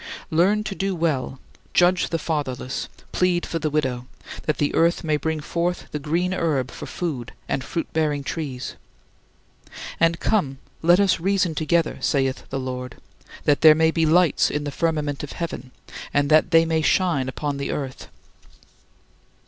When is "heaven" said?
15.33-15.69